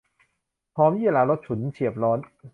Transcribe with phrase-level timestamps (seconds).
[0.75, 2.19] หอมยี่หร่ารสฉุน เฉียบร้อน